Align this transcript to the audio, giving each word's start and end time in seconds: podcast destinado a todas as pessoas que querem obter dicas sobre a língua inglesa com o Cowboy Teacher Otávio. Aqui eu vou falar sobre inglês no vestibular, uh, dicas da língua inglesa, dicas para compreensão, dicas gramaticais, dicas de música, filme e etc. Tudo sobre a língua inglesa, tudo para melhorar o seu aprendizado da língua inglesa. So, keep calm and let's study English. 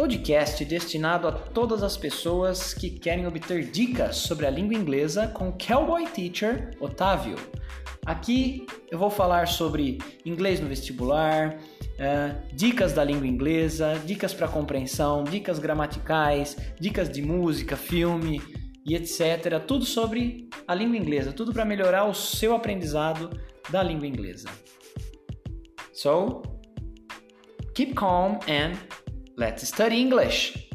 podcast 0.00 0.64
destinado 0.64 1.28
a 1.28 1.32
todas 1.32 1.82
as 1.82 1.94
pessoas 1.94 2.72
que 2.72 2.88
querem 2.88 3.26
obter 3.26 3.70
dicas 3.70 4.16
sobre 4.16 4.46
a 4.46 4.50
língua 4.50 4.74
inglesa 4.74 5.28
com 5.28 5.50
o 5.50 5.52
Cowboy 5.52 6.06
Teacher 6.06 6.74
Otávio. 6.80 7.36
Aqui 8.06 8.64
eu 8.90 8.98
vou 8.98 9.10
falar 9.10 9.46
sobre 9.46 9.98
inglês 10.24 10.58
no 10.58 10.66
vestibular, 10.66 11.58
uh, 11.58 12.56
dicas 12.56 12.94
da 12.94 13.04
língua 13.04 13.26
inglesa, 13.26 14.00
dicas 14.06 14.32
para 14.32 14.48
compreensão, 14.48 15.22
dicas 15.22 15.58
gramaticais, 15.58 16.56
dicas 16.80 17.10
de 17.10 17.20
música, 17.20 17.76
filme 17.76 18.40
e 18.86 18.94
etc. 18.94 19.62
Tudo 19.66 19.84
sobre 19.84 20.48
a 20.66 20.74
língua 20.74 20.96
inglesa, 20.96 21.30
tudo 21.30 21.52
para 21.52 21.66
melhorar 21.66 22.06
o 22.06 22.14
seu 22.14 22.54
aprendizado 22.54 23.38
da 23.68 23.82
língua 23.82 24.06
inglesa. 24.06 24.48
So, 25.92 26.40
keep 27.74 27.94
calm 27.94 28.38
and 28.48 28.78
let's 29.40 29.66
study 29.66 29.98
English. 30.00 30.69